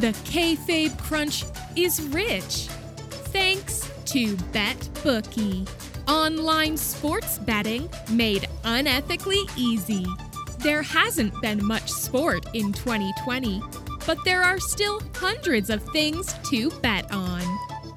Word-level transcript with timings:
The 0.00 0.12
kayfabe 0.24 0.98
crunch 1.02 1.44
is 1.76 2.00
rich. 2.08 2.68
Thanks 3.30 3.90
to 4.06 4.36
BetBookie. 4.36 5.68
Online 6.08 6.78
sports 6.78 7.38
betting 7.38 7.90
made 8.10 8.48
unethically 8.64 9.44
easy. 9.54 10.06
There 10.60 10.82
hasn't 10.82 11.38
been 11.42 11.64
much 11.64 11.90
sport 11.90 12.46
in 12.54 12.72
2020, 12.72 13.62
but 14.06 14.16
there 14.24 14.42
are 14.42 14.58
still 14.58 15.02
hundreds 15.14 15.68
of 15.68 15.82
things 15.92 16.34
to 16.50 16.70
bet 16.80 17.12
on. 17.12 17.42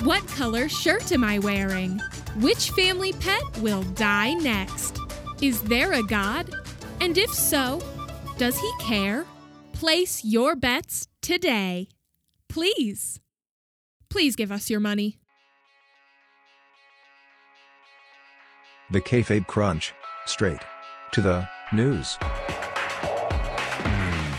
What 0.04 0.28
color 0.28 0.68
shirt 0.68 1.14
am 1.14 1.24
I 1.24 1.40
wearing? 1.40 2.02
Which 2.42 2.72
family 2.72 3.14
pet 3.14 3.42
will 3.60 3.84
die 3.94 4.34
next? 4.34 5.00
Is 5.42 5.62
there 5.62 5.94
a 5.94 6.04
God? 6.04 6.54
And 7.00 7.18
if 7.18 7.34
so, 7.34 7.82
does 8.38 8.60
he 8.60 8.72
care? 8.82 9.26
Place 9.72 10.24
your 10.24 10.56
bets 10.56 11.08
today. 11.26 11.90
Please. 12.48 13.20
Please 14.10 14.36
give 14.36 14.52
us 14.52 14.70
your 14.70 14.80
money. 14.80 15.18
The 18.92 19.02
Kayfabe 19.02 19.48
Crunch. 19.48 19.94
Straight 20.28 20.62
to 21.14 21.22
the 21.22 21.50
news. 21.74 22.18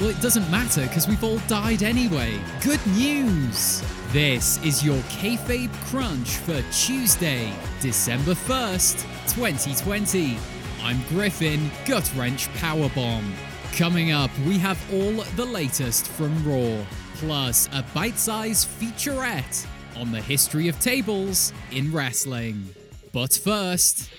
Well, 0.01 0.11
it 0.11 0.21
doesn't 0.21 0.49
matter 0.51 0.83
because 0.83 1.09
we've 1.09 1.25
all 1.25 1.39
died 1.49 1.83
anyway. 1.83 2.39
Good 2.63 2.87
news! 2.89 3.83
This 4.13 4.63
is 4.65 4.85
your 4.85 4.99
Kayfabe 5.19 5.73
Crunch 5.87 6.37
for 6.37 6.63
Tuesday, 6.71 7.53
December 7.81 8.35
1st, 8.35 9.03
2020. 9.35 10.37
I'm 10.83 11.01
Griffin, 11.09 11.71
Gut 11.87 12.13
Wrench 12.15 12.49
Powerbomb. 12.51 13.25
Coming 13.77 14.11
up, 14.11 14.31
we 14.47 14.57
have 14.57 14.83
all 14.91 15.23
the 15.37 15.45
latest 15.45 16.09
from 16.09 16.33
Raw, 16.49 16.83
plus 17.17 17.69
a 17.75 17.85
bite 17.93 18.19
sized 18.19 18.69
featurette 18.69 19.67
on 19.97 20.11
the 20.11 20.23
history 20.23 20.69
of 20.69 20.81
tables 20.81 21.53
in 21.71 21.93
wrestling. 21.93 22.71
But 23.13 23.35
first, 23.35 24.11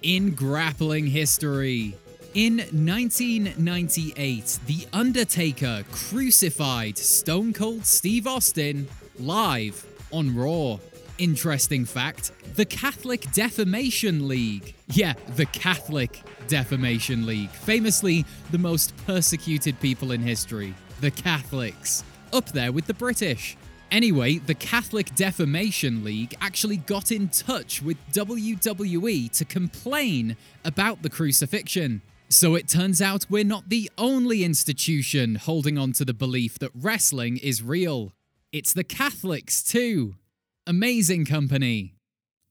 in 0.00 0.30
grappling 0.30 1.08
history. 1.08 1.94
In 2.32 2.56
1998, 2.56 4.58
The 4.66 4.86
Undertaker 4.94 5.84
crucified 5.92 6.96
Stone 6.96 7.52
Cold 7.52 7.84
Steve 7.84 8.26
Austin 8.26 8.88
live 9.18 9.84
on 10.10 10.34
Raw. 10.34 10.78
Interesting 11.20 11.84
fact 11.84 12.32
the 12.56 12.64
Catholic 12.64 13.30
Defamation 13.32 14.26
League. 14.26 14.74
Yeah, 14.88 15.12
the 15.36 15.44
Catholic 15.44 16.22
Defamation 16.48 17.26
League. 17.26 17.50
Famously, 17.50 18.24
the 18.50 18.58
most 18.58 18.96
persecuted 19.06 19.78
people 19.80 20.12
in 20.12 20.22
history. 20.22 20.74
The 21.02 21.10
Catholics. 21.10 22.04
Up 22.32 22.46
there 22.52 22.72
with 22.72 22.86
the 22.86 22.94
British. 22.94 23.58
Anyway, 23.90 24.38
the 24.38 24.54
Catholic 24.54 25.14
Defamation 25.14 26.04
League 26.04 26.34
actually 26.40 26.78
got 26.78 27.12
in 27.12 27.28
touch 27.28 27.82
with 27.82 27.98
WWE 28.12 29.30
to 29.32 29.44
complain 29.44 30.36
about 30.64 31.02
the 31.02 31.10
crucifixion. 31.10 32.00
So 32.30 32.54
it 32.54 32.66
turns 32.66 33.02
out 33.02 33.26
we're 33.28 33.44
not 33.44 33.68
the 33.68 33.90
only 33.98 34.42
institution 34.42 35.34
holding 35.34 35.76
on 35.76 35.92
to 35.92 36.06
the 36.06 36.14
belief 36.14 36.58
that 36.60 36.70
wrestling 36.74 37.36
is 37.36 37.62
real. 37.62 38.14
It's 38.52 38.72
the 38.72 38.84
Catholics 38.84 39.62
too. 39.62 40.14
Amazing 40.70 41.24
company. 41.24 41.96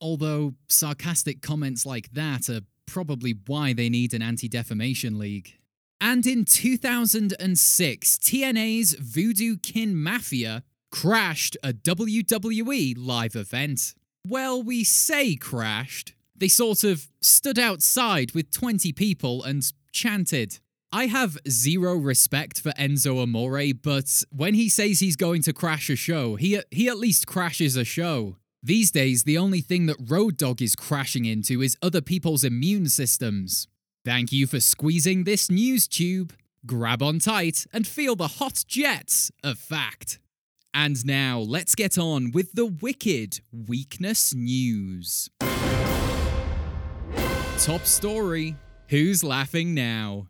Although 0.02 0.56
sarcastic 0.67 1.42
comments 1.42 1.86
like 1.86 2.12
that 2.12 2.50
are 2.50 2.64
probably 2.86 3.34
why 3.48 3.72
they 3.72 3.88
need 3.88 4.14
an 4.14 4.22
anti 4.22 4.50
defamation 4.50 5.17
league. 5.17 5.53
And 6.02 6.28
in 6.28 6.44
2006, 6.44 8.17
TNA's 8.17 8.94
Voodoo 9.00 9.56
Kin 9.56 9.95
Mafia 9.95 10.64
crashed 10.92 11.56
a 11.64 11.72
WWE 11.72 12.94
live 12.98 13.38
event. 13.38 13.94
Well, 14.28 14.61
we 14.61 14.83
say 14.83 15.38
crashed. 15.38 16.14
They 16.36 16.49
sort 16.49 16.83
of 16.83 17.08
stood 17.21 17.58
outside 17.58 18.33
with 18.36 18.52
20 18.52 18.92
people 18.92 19.44
and 19.44 19.64
chanted. 19.94 20.60
I 20.92 21.05
have 21.05 21.38
zero 21.48 21.95
respect 21.95 22.60
for 22.60 22.72
Enzo 22.72 23.22
Amore, 23.22 23.73
but 23.73 24.23
when 24.32 24.55
he 24.55 24.70
says 24.70 25.00
he's 25.00 25.16
going 25.16 25.44
to 25.44 25.54
crash 25.54 25.89
a 25.89 25.95
show, 25.95 26.36
he, 26.36 26.60
he 26.72 26.88
at 26.88 26.98
least 26.98 27.27
crashes 27.27 27.76
a 27.76 27.86
show. 27.86 28.38
These 28.64 28.89
days, 28.89 29.23
the 29.23 29.38
only 29.38 29.61
thing 29.61 29.86
that 29.86 29.98
Road 30.00 30.36
Dog 30.36 30.61
is 30.61 30.76
crashing 30.76 31.26
into 31.26 31.61
is 31.61 31.77
other 31.82 32.02
people's 32.02 32.44
immune 32.44 32.88
systems. 32.88 33.67
Thank 34.04 34.32
you 34.32 34.48
for 34.48 34.60
squeezing 34.60 35.26
this 35.26 35.52
news 35.52 35.88
tube. 35.88 36.33
Grab 36.66 37.04
on 37.04 37.20
tight 37.20 37.67
and 37.71 37.86
feel 37.86 38.16
the 38.16 38.27
hot 38.27 38.64
jets 38.67 39.32
of 39.44 39.60
fact. 39.60 40.20
And 40.73 41.06
now, 41.06 41.39
let's 41.39 41.76
get 41.76 41.98
on 41.98 42.32
with 42.32 42.54
the 42.54 42.66
wicked 42.66 43.42
weakness 43.52 44.33
news. 44.33 45.30
Top 47.60 47.86
story 47.86 48.56
Who's 48.89 49.23
laughing 49.23 49.76
now? 49.76 50.29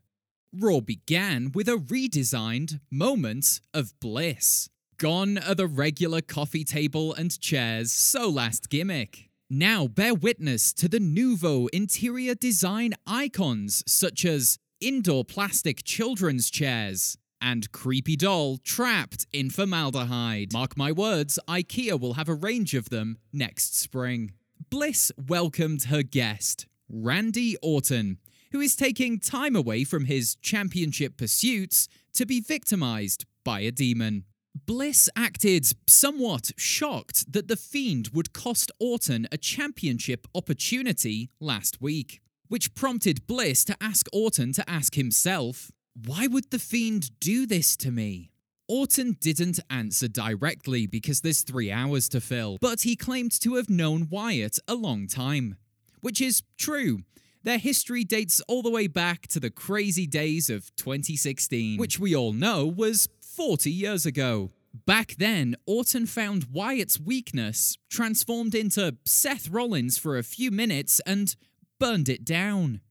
Raw 0.53 0.79
began 0.79 1.51
with 1.53 1.69
a 1.69 1.77
redesigned 1.77 2.79
Moment 2.89 3.61
of 3.71 3.97
Bliss. 3.99 4.67
Gone 4.97 5.37
are 5.37 5.53
the 5.53 5.67
regular 5.67 6.21
coffee 6.21 6.63
table 6.63 7.13
and 7.13 7.39
chairs, 7.39 7.91
so 7.91 8.27
last 8.27 8.69
gimmick. 8.69 9.29
Now 9.49 9.87
bear 9.87 10.15
witness 10.15 10.73
to 10.73 10.89
the 10.89 10.99
nouveau 10.99 11.67
interior 11.67 12.33
design 12.33 12.95
icons 13.05 13.83
such 13.85 14.25
as 14.25 14.57
indoor 14.81 15.23
plastic 15.23 15.83
children's 15.83 16.49
chairs 16.49 17.17
and 17.39 17.71
creepy 17.71 18.15
doll 18.15 18.57
trapped 18.57 19.27
in 19.31 19.51
formaldehyde. 19.51 20.51
Mark 20.51 20.75
my 20.75 20.91
words, 20.91 21.37
IKEA 21.47 21.99
will 21.99 22.13
have 22.13 22.27
a 22.27 22.33
range 22.33 22.73
of 22.73 22.89
them 22.89 23.17
next 23.31 23.79
spring. 23.79 24.33
Bliss 24.69 25.11
welcomed 25.27 25.83
her 25.83 26.01
guest, 26.03 26.65
Randy 26.89 27.55
Orton, 27.61 28.17
who 28.51 28.59
is 28.59 28.75
taking 28.75 29.19
time 29.19 29.55
away 29.55 29.83
from 29.83 30.05
his 30.05 30.35
championship 30.35 31.17
pursuits 31.17 31.87
to 32.13 32.25
be 32.25 32.41
victimized 32.41 33.25
by 33.43 33.61
a 33.61 33.71
demon. 33.71 34.25
Bliss 34.65 35.09
acted 35.15 35.67
somewhat 35.87 36.51
shocked 36.57 37.31
that 37.31 37.47
The 37.47 37.55
Fiend 37.55 38.09
would 38.13 38.33
cost 38.33 38.71
Orton 38.79 39.27
a 39.31 39.37
championship 39.37 40.27
opportunity 40.33 41.29
last 41.39 41.81
week, 41.81 42.19
which 42.47 42.73
prompted 42.73 43.27
Bliss 43.27 43.63
to 43.65 43.77
ask 43.79 44.07
Orton 44.11 44.53
to 44.53 44.69
ask 44.69 44.95
himself, 44.95 45.71
Why 46.05 46.27
would 46.27 46.49
The 46.51 46.59
Fiend 46.59 47.19
do 47.19 47.45
this 47.45 47.77
to 47.77 47.91
me? 47.91 48.31
Orton 48.67 49.17
didn't 49.19 49.59
answer 49.71 50.07
directly 50.07 50.85
because 50.85 51.21
there's 51.21 51.41
three 51.41 51.71
hours 51.71 52.07
to 52.09 52.21
fill, 52.21 52.57
but 52.61 52.81
he 52.81 52.95
claimed 52.95 53.31
to 53.41 53.55
have 53.55 53.69
known 53.69 54.07
Wyatt 54.11 54.59
a 54.67 54.75
long 54.75 55.07
time. 55.07 55.57
Which 56.01 56.21
is 56.21 56.43
true. 56.57 56.99
Their 57.43 57.57
history 57.57 58.03
dates 58.03 58.41
all 58.47 58.61
the 58.61 58.69
way 58.69 58.87
back 58.87 59.27
to 59.27 59.39
the 59.39 59.49
crazy 59.49 60.05
days 60.05 60.49
of 60.49 60.75
2016, 60.75 61.79
which 61.79 61.97
we 61.97 62.13
all 62.15 62.33
know 62.33 62.65
was 62.65 63.07
40 63.21 63.71
years 63.71 64.05
ago. 64.05 64.51
Back 64.85 65.15
then, 65.17 65.55
Orton 65.65 66.05
found 66.05 66.47
Wyatt's 66.51 66.99
weakness, 66.99 67.77
transformed 67.89 68.53
into 68.53 68.97
Seth 69.05 69.49
Rollins 69.49 69.97
for 69.97 70.17
a 70.17 70.23
few 70.23 70.51
minutes, 70.51 70.99
and 71.05 71.33
burned 71.79 72.09
it 72.09 72.25
down. 72.25 72.81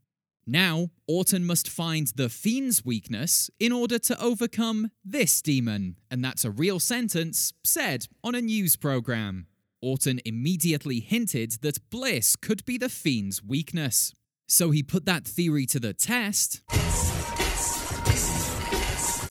Now, 0.47 0.89
Orton 1.07 1.45
must 1.45 1.69
find 1.69 2.07
the 2.17 2.31
Fiend's 2.31 2.83
weakness 2.83 3.51
in 3.61 3.71
order 3.71 3.99
to 3.99 4.19
overcome 4.21 4.91
this 5.05 5.43
demon, 5.43 5.99
and 6.11 6.25
that's 6.25 6.45
a 6.45 6.51
real 6.51 6.81
sentence 6.81 7.53
said 7.63 8.07
on 8.25 8.35
a 8.35 8.41
news 8.41 8.75
program. 8.75 9.47
Orton 9.83 10.21
immediately 10.25 11.01
hinted 11.01 11.59
that 11.61 11.91
Bliss 11.91 12.35
could 12.35 12.65
be 12.65 12.79
the 12.79 12.89
Fiend's 12.89 13.45
weakness. 13.45 14.15
So 14.49 14.71
he 14.71 14.83
put 14.83 15.05
that 15.05 15.27
theory 15.27 15.67
to 15.67 15.79
the 15.79 15.93
test 15.93 16.63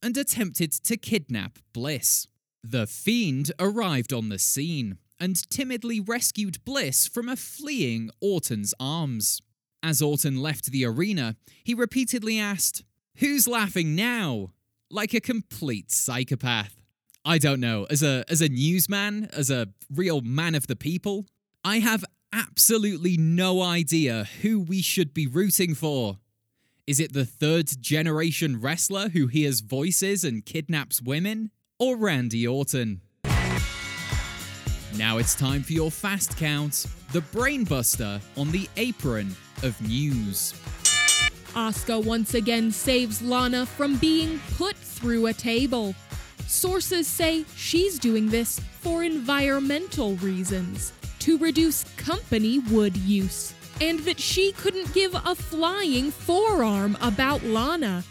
and 0.03 0.15
attempted 0.15 0.71
to 0.71 0.95
kidnap 0.95 1.57
Bliss. 1.73 2.27
The 2.63 2.85
Fiend 2.85 3.51
arrived 3.59 4.13
on 4.13 4.29
the 4.29 4.37
scene 4.37 4.99
and 5.19 5.49
timidly 5.49 5.99
rescued 5.99 6.63
Bliss 6.63 7.07
from 7.07 7.27
a 7.27 7.35
fleeing 7.35 8.11
Orton's 8.21 8.75
arms. 8.79 9.41
As 9.81 10.03
Orton 10.03 10.37
left 10.37 10.71
the 10.71 10.85
arena, 10.85 11.35
he 11.63 11.73
repeatedly 11.73 12.37
asked, 12.37 12.83
Who's 13.17 13.47
laughing 13.47 13.95
now? 13.95 14.51
Like 14.91 15.15
a 15.15 15.19
complete 15.19 15.91
psychopath. 15.91 16.75
I 17.25 17.39
don't 17.39 17.59
know, 17.59 17.87
as 17.89 18.03
a 18.03 18.23
as 18.29 18.41
a 18.41 18.47
newsman, 18.49 19.29
as 19.33 19.49
a 19.49 19.67
real 19.93 20.21
man 20.21 20.55
of 20.55 20.67
the 20.67 20.75
people, 20.75 21.25
I 21.63 21.79
have 21.79 22.05
absolutely 22.33 23.17
no 23.17 23.61
idea 23.61 24.27
who 24.41 24.59
we 24.59 24.81
should 24.81 25.13
be 25.13 25.27
rooting 25.27 25.75
for. 25.75 26.17
Is 26.85 26.99
it 26.99 27.13
the 27.13 27.25
third 27.25 27.81
generation 27.81 28.61
wrestler 28.61 29.09
who 29.09 29.27
hears 29.27 29.59
voices 29.59 30.23
and 30.23 30.45
kidnaps 30.45 31.01
women? 31.01 31.51
Or 31.79 31.97
Randy 31.97 32.47
Orton? 32.47 33.01
Now 34.95 35.17
it's 35.17 35.35
time 35.35 35.63
for 35.63 35.73
your 35.73 35.91
fast 35.91 36.37
count, 36.37 36.87
the 37.11 37.19
brainbuster 37.19 38.21
on 38.35 38.51
the 38.51 38.67
apron 38.77 39.35
of 39.63 39.79
news. 39.81 40.53
Asuka 41.53 42.03
once 42.03 42.33
again 42.33 42.71
saves 42.71 43.21
Lana 43.21 43.65
from 43.65 43.97
being 43.97 44.39
put 44.57 44.75
through 44.75 45.27
a 45.27 45.33
table. 45.33 45.93
Sources 46.47 47.07
say 47.07 47.45
she's 47.55 47.99
doing 47.99 48.29
this 48.29 48.59
for 48.79 49.03
environmental 49.03 50.15
reasons, 50.15 50.93
to 51.27 51.37
reduce 51.39 51.83
company 51.97 52.59
wood 52.71 52.95
use, 52.95 53.53
and 53.81 53.99
that 53.99 54.17
she 54.17 54.53
couldn't 54.53 54.93
give 54.93 55.13
a 55.13 55.35
flying 55.35 56.09
forearm 56.09 56.97
about 57.01 57.43
Lana. 57.43 58.01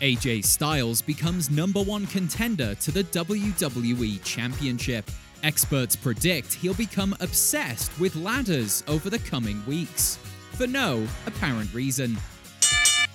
AJ 0.00 0.44
Styles 0.44 1.02
becomes 1.02 1.50
number 1.50 1.82
one 1.82 2.06
contender 2.06 2.76
to 2.76 2.92
the 2.92 3.02
WWE 3.02 4.22
Championship. 4.22 5.10
Experts 5.42 5.96
predict 5.96 6.52
he'll 6.52 6.74
become 6.74 7.12
obsessed 7.18 7.90
with 7.98 8.14
ladders 8.14 8.84
over 8.86 9.10
the 9.10 9.18
coming 9.18 9.60
weeks, 9.66 10.16
for 10.52 10.68
no 10.68 11.04
apparent 11.26 11.74
reason. 11.74 12.16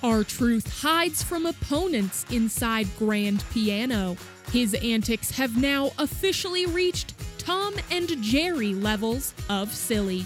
R 0.04 0.25
Truth 0.25 0.81
hides 0.81 1.24
from 1.24 1.45
opponents 1.45 2.25
inside 2.30 2.89
Grand 3.00 3.42
Piano. 3.51 4.18
His 4.51 4.74
antics 4.74 5.31
have 5.31 5.56
now 5.56 5.92
officially 5.98 6.65
reached 6.65 7.13
Tom 7.48 7.76
and 7.92 8.22
Jerry 8.22 8.74
levels 8.74 9.34
of 9.50 9.74
silly. 9.74 10.26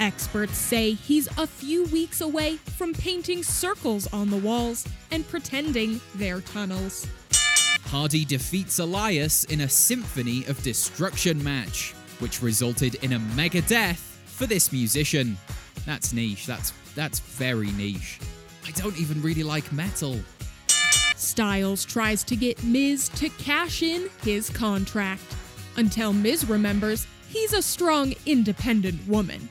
Experts 0.00 0.58
say 0.58 0.94
he's 0.94 1.28
a 1.38 1.46
few 1.46 1.84
weeks 1.84 2.22
away 2.22 2.56
from 2.56 2.92
painting 2.92 3.44
circles 3.44 4.12
on 4.12 4.30
the 4.30 4.36
walls 4.36 4.84
and 5.12 5.24
pretending 5.28 6.00
they're 6.16 6.40
tunnels. 6.40 7.06
Hardy 7.84 8.24
defeats 8.24 8.80
Elias 8.80 9.44
in 9.44 9.60
a 9.60 9.68
Symphony 9.68 10.44
of 10.46 10.60
Destruction 10.64 11.40
match, 11.44 11.94
which 12.18 12.42
resulted 12.42 12.96
in 12.96 13.12
a 13.12 13.20
mega 13.20 13.62
death 13.62 14.20
for 14.26 14.46
this 14.46 14.72
musician. 14.72 15.38
That's 15.84 16.12
niche. 16.12 16.46
That's 16.46 16.72
that's 16.96 17.20
very 17.20 17.70
niche. 17.70 18.18
I 18.66 18.72
don't 18.72 18.98
even 18.98 19.22
really 19.22 19.44
like 19.44 19.72
metal. 19.72 20.18
Styles 21.14 21.84
tries 21.84 22.24
to 22.24 22.34
get 22.34 22.60
Miz 22.64 23.08
to 23.10 23.28
cash 23.28 23.84
in 23.84 24.10
his 24.24 24.50
contract 24.50 25.22
until 25.76 26.12
Miz 26.12 26.48
remembers 26.48 27.06
he's 27.28 27.52
a 27.52 27.62
strong, 27.62 28.14
independent 28.24 29.06
woman. 29.06 29.48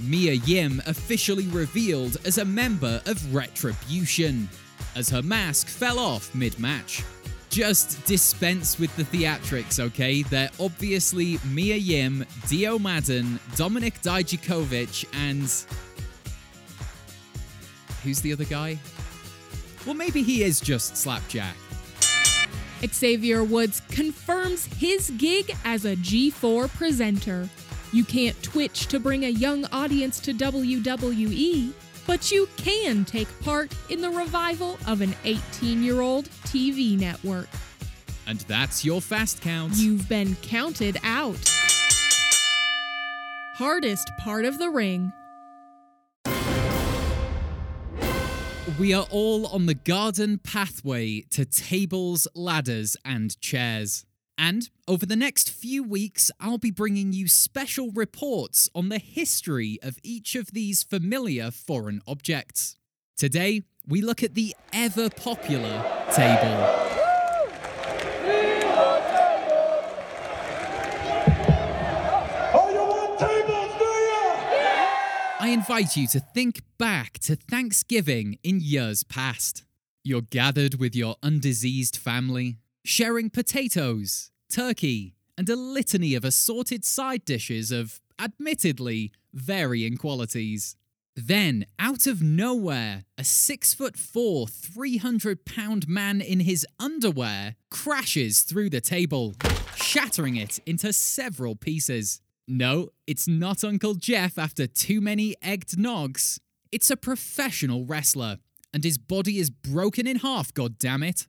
Mia 0.00 0.32
Yim 0.32 0.82
officially 0.86 1.46
revealed 1.48 2.16
as 2.24 2.38
a 2.38 2.44
member 2.44 3.00
of 3.06 3.34
Retribution, 3.34 4.48
as 4.96 5.08
her 5.08 5.22
mask 5.22 5.68
fell 5.68 5.98
off 5.98 6.34
mid 6.34 6.58
match. 6.58 7.02
Just 7.50 8.04
dispense 8.06 8.78
with 8.78 8.94
the 8.96 9.04
theatrics, 9.04 9.78
okay? 9.78 10.22
They're 10.22 10.50
obviously 10.58 11.38
Mia 11.50 11.76
Yim, 11.76 12.24
Dio 12.48 12.78
Maddin, 12.78 13.38
Dominik 13.52 14.00
Dijakovic, 14.02 15.04
and. 15.12 15.42
Who's 18.02 18.20
the 18.20 18.32
other 18.32 18.44
guy? 18.44 18.78
Well, 19.86 19.94
maybe 19.94 20.22
he 20.22 20.42
is 20.42 20.60
just 20.60 20.96
Slapjack. 20.96 21.54
Xavier 22.86 23.44
Woods 23.44 23.82
confirms 23.88 24.66
his 24.66 25.10
gig 25.16 25.54
as 25.64 25.84
a 25.84 25.96
G4 25.96 26.68
presenter. 26.76 27.48
You 27.92 28.04
can't 28.04 28.40
Twitch 28.42 28.86
to 28.86 28.98
bring 28.98 29.24
a 29.24 29.28
young 29.28 29.64
audience 29.66 30.18
to 30.20 30.32
WWE, 30.32 31.72
but 32.06 32.30
you 32.30 32.48
can 32.56 33.04
take 33.04 33.28
part 33.40 33.72
in 33.90 34.00
the 34.00 34.10
revival 34.10 34.78
of 34.86 35.00
an 35.00 35.14
18 35.24 35.82
year 35.82 36.00
old 36.00 36.28
TV 36.44 36.98
network. 36.98 37.48
And 38.26 38.40
that's 38.40 38.84
your 38.84 39.00
fast 39.00 39.42
count. 39.42 39.74
You've 39.76 40.08
been 40.08 40.36
counted 40.36 40.96
out. 41.02 41.38
Hardest 43.54 44.10
part 44.18 44.44
of 44.44 44.58
the 44.58 44.70
ring. 44.70 45.12
We 48.78 48.94
are 48.94 49.06
all 49.10 49.46
on 49.48 49.66
the 49.66 49.74
garden 49.74 50.38
pathway 50.38 51.20
to 51.30 51.44
tables, 51.44 52.26
ladders, 52.34 52.96
and 53.04 53.38
chairs. 53.40 54.06
And 54.38 54.70
over 54.88 55.04
the 55.04 55.14
next 55.14 55.50
few 55.50 55.82
weeks, 55.84 56.30
I'll 56.40 56.58
be 56.58 56.70
bringing 56.70 57.12
you 57.12 57.28
special 57.28 57.90
reports 57.92 58.70
on 58.74 58.88
the 58.88 58.98
history 58.98 59.78
of 59.82 59.98
each 60.02 60.34
of 60.34 60.52
these 60.52 60.82
familiar 60.82 61.50
foreign 61.50 62.00
objects. 62.06 62.76
Today, 63.16 63.62
we 63.86 64.00
look 64.00 64.22
at 64.22 64.34
the 64.34 64.56
ever 64.72 65.10
popular 65.10 65.84
table. 66.12 66.91
Invite 75.52 75.98
you 75.98 76.06
to 76.06 76.18
think 76.18 76.62
back 76.78 77.18
to 77.18 77.36
Thanksgiving 77.36 78.38
in 78.42 78.60
years 78.60 79.04
past. 79.04 79.64
You're 80.02 80.22
gathered 80.22 80.80
with 80.80 80.96
your 80.96 81.16
undiseased 81.22 81.96
family, 81.96 82.56
sharing 82.84 83.28
potatoes, 83.28 84.30
turkey, 84.50 85.14
and 85.36 85.48
a 85.50 85.56
litany 85.56 86.14
of 86.14 86.24
assorted 86.24 86.86
side 86.86 87.26
dishes 87.26 87.70
of, 87.70 88.00
admittedly, 88.18 89.12
varying 89.34 89.98
qualities. 89.98 90.76
Then, 91.14 91.66
out 91.78 92.06
of 92.06 92.22
nowhere, 92.22 93.04
a 93.18 93.24
six 93.24 93.74
foot 93.74 93.98
four, 93.98 94.48
300 94.48 95.44
pound 95.44 95.86
man 95.86 96.22
in 96.22 96.40
his 96.40 96.66
underwear 96.80 97.56
crashes 97.70 98.40
through 98.40 98.70
the 98.70 98.80
table, 98.80 99.34
shattering 99.76 100.36
it 100.36 100.60
into 100.64 100.94
several 100.94 101.56
pieces. 101.56 102.22
No, 102.54 102.90
it's 103.06 103.26
not 103.26 103.64
Uncle 103.64 103.94
Jeff 103.94 104.36
after 104.36 104.66
too 104.66 105.00
many 105.00 105.34
egged 105.40 105.78
nogs. 105.78 106.38
It's 106.70 106.90
a 106.90 106.98
professional 106.98 107.86
wrestler, 107.86 108.40
and 108.74 108.84
his 108.84 108.98
body 108.98 109.38
is 109.38 109.48
broken 109.48 110.06
in 110.06 110.18
half, 110.18 110.52
goddammit. 110.52 111.28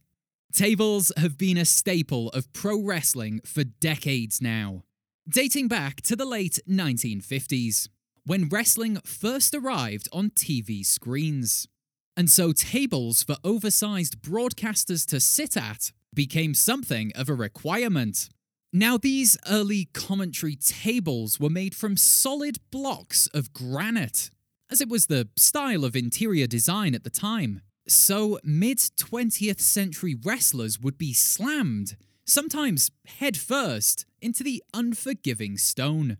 Tables 0.51 1.13
have 1.15 1.37
been 1.37 1.57
a 1.57 1.63
staple 1.63 2.27
of 2.31 2.51
pro 2.51 2.77
wrestling 2.77 3.39
for 3.45 3.63
decades 3.63 4.41
now, 4.41 4.83
dating 5.25 5.69
back 5.69 6.01
to 6.01 6.17
the 6.17 6.25
late 6.25 6.59
1950s, 6.69 7.87
when 8.25 8.49
wrestling 8.49 8.97
first 9.05 9.55
arrived 9.55 10.09
on 10.11 10.29
TV 10.29 10.85
screens. 10.85 11.69
And 12.17 12.29
so 12.29 12.51
tables 12.51 13.23
for 13.23 13.37
oversized 13.45 14.21
broadcasters 14.21 15.07
to 15.07 15.21
sit 15.21 15.55
at 15.55 15.93
became 16.13 16.53
something 16.53 17.13
of 17.15 17.29
a 17.29 17.33
requirement. 17.33 18.27
Now, 18.75 18.97
these 18.97 19.37
early 19.47 19.85
commentary 19.93 20.55
tables 20.55 21.39
were 21.39 21.51
made 21.51 21.75
from 21.75 21.95
solid 21.95 22.57
blocks 22.71 23.27
of 23.27 23.53
granite, 23.53 24.31
as 24.67 24.81
it 24.81 24.89
was 24.89 25.05
the 25.05 25.29
style 25.37 25.85
of 25.85 25.95
interior 25.95 26.47
design 26.47 26.95
at 26.95 27.03
the 27.03 27.11
time. 27.11 27.61
So, 27.87 28.39
mid 28.43 28.79
20th 28.79 29.59
century 29.59 30.15
wrestlers 30.15 30.79
would 30.79 30.97
be 30.97 31.13
slammed, 31.13 31.97
sometimes 32.25 32.89
head 33.05 33.37
first, 33.37 34.07
into 34.23 34.43
the 34.43 34.63
unforgiving 34.73 35.59
stone. 35.59 36.17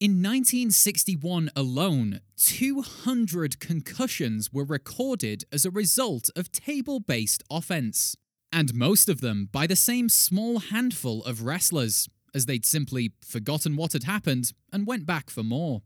In 0.00 0.22
1961 0.22 1.50
alone, 1.54 2.20
200 2.38 3.60
concussions 3.60 4.50
were 4.50 4.64
recorded 4.64 5.44
as 5.52 5.66
a 5.66 5.70
result 5.70 6.30
of 6.34 6.50
table 6.50 7.00
based 7.00 7.42
offense, 7.50 8.16
and 8.52 8.74
most 8.74 9.08
of 9.08 9.20
them 9.20 9.48
by 9.52 9.66
the 9.66 9.76
same 9.76 10.08
small 10.08 10.58
handful 10.58 11.24
of 11.24 11.42
wrestlers, 11.42 12.08
as 12.34 12.46
they'd 12.46 12.66
simply 12.66 13.12
forgotten 13.22 13.76
what 13.76 13.92
had 13.92 14.04
happened 14.04 14.52
and 14.72 14.86
went 14.86 15.06
back 15.06 15.30
for 15.30 15.42
more. 15.42 15.82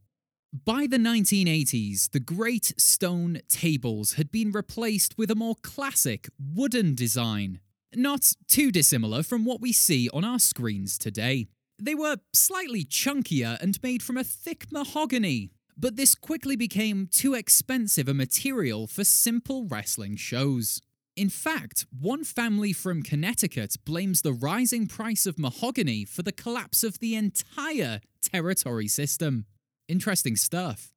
By 0.64 0.86
the 0.86 0.98
1980s, 0.98 2.10
the 2.12 2.20
great 2.20 2.74
stone 2.76 3.40
tables 3.48 4.12
had 4.12 4.30
been 4.30 4.52
replaced 4.52 5.18
with 5.18 5.30
a 5.30 5.34
more 5.34 5.56
classic 5.56 6.28
wooden 6.38 6.94
design, 6.94 7.58
not 7.92 8.34
too 8.46 8.70
dissimilar 8.70 9.24
from 9.24 9.44
what 9.44 9.60
we 9.60 9.72
see 9.72 10.08
on 10.10 10.24
our 10.24 10.38
screens 10.38 10.96
today. 10.96 11.48
They 11.82 11.96
were 11.96 12.18
slightly 12.32 12.84
chunkier 12.84 13.60
and 13.60 13.82
made 13.82 14.00
from 14.00 14.16
a 14.16 14.22
thick 14.22 14.70
mahogany, 14.70 15.50
but 15.76 15.96
this 15.96 16.14
quickly 16.14 16.54
became 16.54 17.08
too 17.08 17.34
expensive 17.34 18.08
a 18.08 18.14
material 18.14 18.86
for 18.86 19.02
simple 19.02 19.64
wrestling 19.64 20.14
shows. 20.14 20.80
In 21.16 21.28
fact, 21.28 21.86
one 21.96 22.24
family 22.24 22.72
from 22.72 23.02
Connecticut 23.02 23.76
blames 23.84 24.22
the 24.22 24.32
rising 24.32 24.86
price 24.88 25.26
of 25.26 25.38
mahogany 25.38 26.04
for 26.04 26.22
the 26.22 26.32
collapse 26.32 26.82
of 26.82 26.98
the 26.98 27.14
entire 27.14 28.00
territory 28.20 28.88
system. 28.88 29.46
Interesting 29.86 30.34
stuff. 30.34 30.92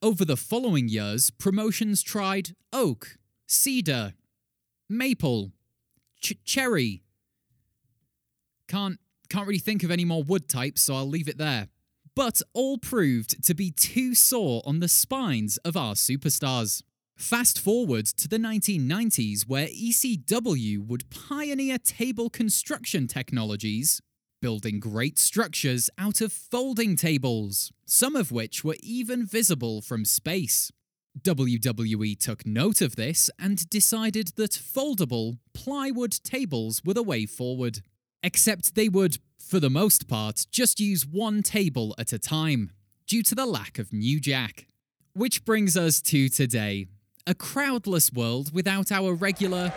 Over 0.00 0.24
the 0.24 0.36
following 0.36 0.88
years, 0.88 1.30
promotions 1.30 2.02
tried 2.02 2.54
oak, 2.72 3.16
cedar, 3.48 4.14
maple, 4.88 5.52
ch- 6.20 6.36
cherry. 6.44 7.02
Can't 8.68 8.98
can't 9.28 9.48
really 9.48 9.58
think 9.58 9.82
of 9.82 9.90
any 9.90 10.04
more 10.04 10.22
wood 10.22 10.48
types, 10.48 10.82
so 10.82 10.94
I'll 10.94 11.08
leave 11.08 11.28
it 11.28 11.38
there. 11.38 11.68
But 12.14 12.40
all 12.52 12.78
proved 12.78 13.42
to 13.44 13.54
be 13.54 13.72
too 13.72 14.14
sore 14.14 14.62
on 14.64 14.78
the 14.78 14.88
spines 14.88 15.56
of 15.58 15.76
our 15.76 15.94
superstars. 15.94 16.82
Fast 17.16 17.58
forward 17.58 18.04
to 18.04 18.28
the 18.28 18.36
1990s, 18.36 19.48
where 19.48 19.68
ECW 19.68 20.86
would 20.86 21.08
pioneer 21.08 21.78
table 21.78 22.28
construction 22.28 23.06
technologies, 23.08 24.02
building 24.42 24.78
great 24.78 25.18
structures 25.18 25.88
out 25.96 26.20
of 26.20 26.30
folding 26.30 26.94
tables, 26.94 27.72
some 27.86 28.14
of 28.14 28.30
which 28.30 28.62
were 28.62 28.76
even 28.82 29.24
visible 29.24 29.80
from 29.80 30.04
space. 30.04 30.70
WWE 31.22 32.18
took 32.18 32.44
note 32.44 32.82
of 32.82 32.96
this 32.96 33.30
and 33.38 33.68
decided 33.70 34.32
that 34.36 34.52
foldable, 34.52 35.38
plywood 35.54 36.22
tables 36.22 36.82
were 36.84 36.94
the 36.94 37.02
way 37.02 37.24
forward. 37.24 37.80
Except 38.22 38.74
they 38.74 38.90
would, 38.90 39.18
for 39.40 39.58
the 39.58 39.70
most 39.70 40.06
part, 40.06 40.46
just 40.52 40.80
use 40.80 41.06
one 41.06 41.42
table 41.42 41.94
at 41.98 42.12
a 42.12 42.18
time, 42.18 42.72
due 43.06 43.22
to 43.22 43.34
the 43.34 43.46
lack 43.46 43.78
of 43.78 43.90
New 43.90 44.20
Jack. 44.20 44.66
Which 45.14 45.46
brings 45.46 45.78
us 45.78 46.02
to 46.02 46.28
today 46.28 46.88
a 47.26 47.34
crowdless 47.34 48.12
world 48.12 48.54
without 48.54 48.92
our 48.92 49.12
regular 49.12 49.72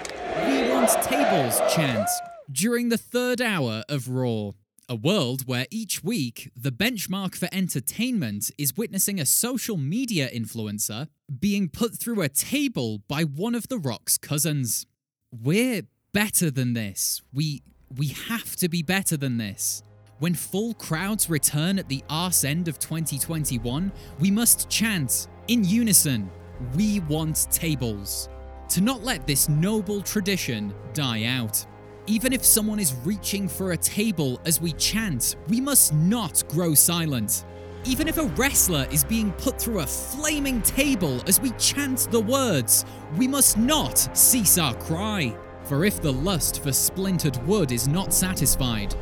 We 0.46 0.70
Want 0.70 0.90
Tables 1.04 1.60
chant 1.74 2.08
during 2.52 2.90
the 2.90 2.98
third 2.98 3.42
hour 3.42 3.84
of 3.90 4.08
Raw. 4.08 4.52
A 4.88 4.96
world 4.96 5.48
where 5.48 5.66
each 5.70 6.04
week 6.04 6.52
the 6.56 6.72
benchmark 6.72 7.36
for 7.36 7.48
entertainment 7.52 8.52
is 8.58 8.78
witnessing 8.78 9.20
a 9.20 9.26
social 9.26 9.78
media 9.78 10.30
influencer 10.30 11.08
being 11.40 11.70
put 11.70 11.96
through 11.96 12.22
a 12.22 12.30
table 12.30 13.00
by 13.08 13.24
one 13.24 13.54
of 13.54 13.68
The 13.68 13.78
Rock's 13.78 14.18
cousins. 14.18 14.86
We're 15.32 15.84
better 16.12 16.50
than 16.50 16.74
this. 16.74 17.22
We 17.34 17.64
we 17.96 18.08
have 18.08 18.56
to 18.58 18.70
be 18.70 18.84
better 18.84 19.18
than 19.18 19.38
this. 19.38 19.82
When 20.20 20.36
full 20.36 20.74
crowds 20.76 21.30
return 21.30 21.80
at 21.80 21.88
the 21.88 22.04
arse 22.10 22.44
end 22.44 22.68
of 22.68 22.78
2021, 22.78 23.92
we 24.20 24.30
must 24.30 24.70
chant 24.70 25.28
in 25.48 25.64
unison, 25.64 26.30
we 26.76 27.00
want 27.02 27.48
tables. 27.52 28.30
To 28.70 28.82
not 28.82 29.04
let 29.04 29.26
this 29.26 29.50
noble 29.50 30.02
tradition 30.02 30.74
die 30.94 31.24
out. 31.24 31.66
Even 32.08 32.34
if 32.34 32.44
someone 32.44 32.80
is 32.80 32.96
reaching 33.04 33.48
for 33.48 33.72
a 33.72 33.78
table 33.78 34.40
as 34.46 34.62
we 34.62 34.74
chant, 34.74 35.36
we 35.48 35.62
must 35.62 35.94
not 35.94 36.44
grow 36.50 36.74
silent. 36.74 37.46
Even 37.86 38.08
if 38.08 38.18
a 38.18 38.26
wrestler 38.26 38.88
is 38.92 39.04
being 39.04 39.32
put 39.34 39.60
through 39.60 39.80
a 39.80 39.88
flaming 39.88 40.62
table 40.64 41.22
as 41.28 41.40
we 41.40 41.52
chant 41.52 42.08
the 42.12 42.20
words, 42.20 42.86
we 43.16 43.28
must 43.28 43.58
not 43.58 43.98
cease 44.18 44.58
our 44.58 44.74
cry. 44.76 45.36
For 45.64 45.86
if 45.86 46.02
the 46.02 46.12
lust 46.12 46.64
for 46.64 46.72
splintered 46.72 47.38
wood 47.46 47.72
is 47.72 47.88
not 47.88 48.14
satisfied, 48.14 48.96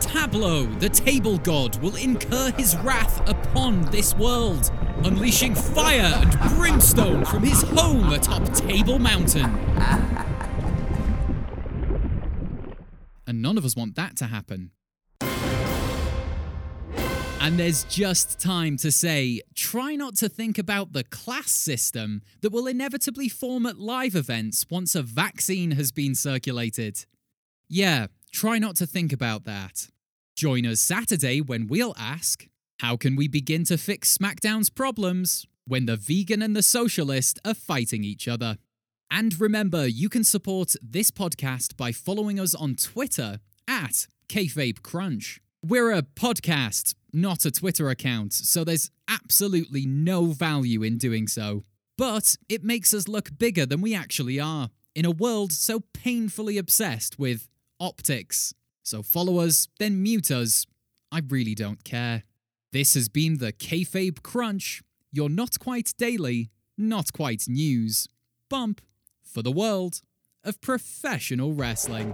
Tableau, 0.00 0.66
the 0.66 0.88
table 0.88 1.38
god, 1.38 1.80
will 1.82 1.96
incur 1.96 2.52
his 2.52 2.76
wrath 2.78 3.26
upon 3.28 3.82
this 3.90 4.14
world, 4.14 4.70
unleashing 5.04 5.54
fire 5.54 6.12
and 6.16 6.38
brimstone 6.56 7.24
from 7.24 7.42
his 7.42 7.62
home 7.62 8.12
atop 8.12 8.52
Table 8.54 8.98
Mountain. 8.98 9.44
And 13.26 13.40
none 13.40 13.58
of 13.58 13.64
us 13.64 13.74
want 13.74 13.96
that 13.96 14.16
to 14.18 14.26
happen. 14.26 14.70
And 17.40 17.58
there's 17.58 17.84
just 17.84 18.40
time 18.40 18.78
to 18.78 18.90
say 18.90 19.42
try 19.54 19.96
not 19.96 20.16
to 20.16 20.30
think 20.30 20.56
about 20.56 20.94
the 20.94 21.04
class 21.04 21.50
system 21.50 22.22
that 22.40 22.52
will 22.52 22.66
inevitably 22.66 23.28
form 23.28 23.66
at 23.66 23.78
live 23.78 24.14
events 24.14 24.64
once 24.70 24.94
a 24.94 25.02
vaccine 25.02 25.72
has 25.72 25.92
been 25.92 26.14
circulated. 26.14 27.04
Yeah, 27.68 28.06
try 28.34 28.58
not 28.58 28.74
to 28.76 28.86
think 28.86 29.12
about 29.12 29.44
that. 29.44 29.88
Join 30.36 30.66
us 30.66 30.80
Saturday 30.80 31.40
when 31.40 31.68
we'll 31.68 31.94
ask 31.96 32.48
How 32.80 32.96
can 32.96 33.14
we 33.14 33.28
begin 33.28 33.64
to 33.64 33.78
fix 33.78 34.18
SmackDown's 34.18 34.70
problems 34.70 35.46
when 35.66 35.86
the 35.86 35.96
vegan 35.96 36.42
and 36.42 36.56
the 36.56 36.62
socialist 36.62 37.38
are 37.44 37.54
fighting 37.54 38.02
each 38.02 38.26
other? 38.26 38.58
And 39.10 39.40
remember, 39.40 39.86
you 39.86 40.08
can 40.08 40.24
support 40.24 40.74
this 40.82 41.12
podcast 41.12 41.76
by 41.76 41.92
following 41.92 42.40
us 42.40 42.54
on 42.54 42.74
Twitter 42.74 43.38
at 43.68 44.08
Kayfabe 44.28 44.82
Crunch. 44.82 45.40
We're 45.62 45.92
a 45.92 46.02
podcast, 46.02 46.96
not 47.12 47.44
a 47.44 47.52
Twitter 47.52 47.88
account, 47.88 48.32
so 48.32 48.64
there's 48.64 48.90
absolutely 49.08 49.86
no 49.86 50.26
value 50.26 50.82
in 50.82 50.98
doing 50.98 51.28
so. 51.28 51.62
But 51.96 52.36
it 52.48 52.64
makes 52.64 52.92
us 52.92 53.06
look 53.06 53.38
bigger 53.38 53.64
than 53.64 53.80
we 53.80 53.94
actually 53.94 54.40
are, 54.40 54.70
in 54.96 55.04
a 55.04 55.12
world 55.12 55.52
so 55.52 55.84
painfully 55.92 56.58
obsessed 56.58 57.18
with 57.18 57.48
optics. 57.80 58.54
So 58.82 59.02
follow 59.02 59.38
us, 59.38 59.68
then 59.78 60.02
mute 60.02 60.30
us. 60.30 60.66
I 61.10 61.20
really 61.26 61.54
don't 61.54 61.84
care. 61.84 62.24
This 62.72 62.94
has 62.94 63.08
been 63.08 63.38
the 63.38 63.52
Kayfabe 63.52 64.22
Crunch, 64.22 64.82
You're 65.12 65.28
not 65.28 65.58
quite 65.58 65.94
daily, 65.96 66.50
not 66.76 67.12
quite 67.12 67.44
news 67.46 68.08
bump 68.50 68.80
for 69.22 69.42
the 69.42 69.50
world 69.50 70.00
of 70.44 70.60
professional 70.60 71.54
wrestling. 71.54 72.10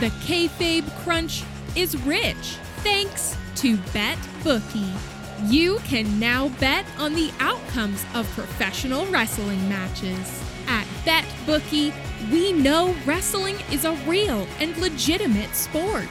The 0.00 0.10
Kayfabe 0.24 0.88
Crunch 1.02 1.44
is 1.76 1.96
rich 1.98 2.56
thanks 2.82 3.36
to 3.56 3.76
Bet 3.92 4.18
BetBookie. 4.42 5.21
You 5.46 5.78
can 5.80 6.20
now 6.20 6.48
bet 6.60 6.86
on 6.98 7.14
the 7.14 7.32
outcomes 7.40 8.04
of 8.14 8.30
professional 8.30 9.06
wrestling 9.06 9.68
matches. 9.68 10.42
At 10.68 10.86
BetBookie, 11.04 11.92
we 12.30 12.52
know 12.52 12.94
wrestling 13.04 13.56
is 13.72 13.84
a 13.84 13.96
real 14.06 14.46
and 14.60 14.76
legitimate 14.78 15.54
sport. 15.54 16.08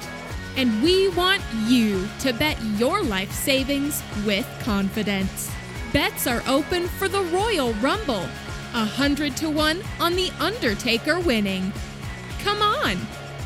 And 0.57 0.83
we 0.83 1.07
want 1.09 1.41
you 1.65 2.07
to 2.19 2.33
bet 2.33 2.61
your 2.77 3.01
life 3.01 3.31
savings 3.31 4.03
with 4.25 4.45
confidence. 4.63 5.49
Bets 5.93 6.27
are 6.27 6.43
open 6.45 6.87
for 6.87 7.07
the 7.07 7.21
Royal 7.21 7.73
Rumble, 7.75 8.27
a 8.73 8.85
hundred 8.85 9.37
to 9.37 9.49
one 9.49 9.81
on 9.99 10.15
The 10.15 10.29
Undertaker 10.39 11.21
winning. 11.21 11.71
Come 12.43 12.61
on, 12.61 12.97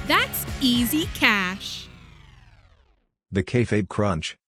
that's 0.08 0.46
easy 0.62 1.08
cash. 1.14 1.88
The 3.32 3.44
Kayfabe 3.44 3.88
Crunch, 3.88 4.38